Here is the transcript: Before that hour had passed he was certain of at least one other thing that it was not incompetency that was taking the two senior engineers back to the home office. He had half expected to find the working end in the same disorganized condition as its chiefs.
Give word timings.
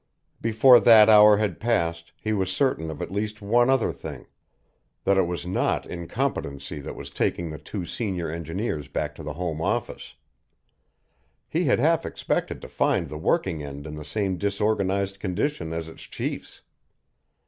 Before 0.41 0.79
that 0.79 1.09
hour 1.09 1.37
had 1.37 1.59
passed 1.59 2.11
he 2.19 2.33
was 2.33 2.51
certain 2.51 2.89
of 2.89 3.03
at 3.03 3.11
least 3.11 3.39
one 3.39 3.69
other 3.69 3.91
thing 3.91 4.25
that 5.03 5.15
it 5.15 5.27
was 5.27 5.45
not 5.45 5.85
incompetency 5.85 6.79
that 6.79 6.95
was 6.95 7.11
taking 7.11 7.51
the 7.51 7.59
two 7.59 7.85
senior 7.85 8.27
engineers 8.27 8.87
back 8.87 9.13
to 9.13 9.21
the 9.21 9.33
home 9.33 9.61
office. 9.61 10.15
He 11.47 11.65
had 11.65 11.77
half 11.77 12.03
expected 12.03 12.63
to 12.63 12.67
find 12.67 13.09
the 13.09 13.19
working 13.19 13.61
end 13.61 13.85
in 13.85 13.93
the 13.93 14.03
same 14.03 14.39
disorganized 14.39 15.19
condition 15.19 15.71
as 15.71 15.87
its 15.87 16.01
chiefs. 16.01 16.63